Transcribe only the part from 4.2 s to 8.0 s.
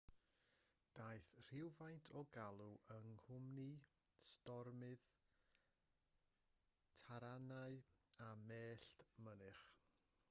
stormydd taranau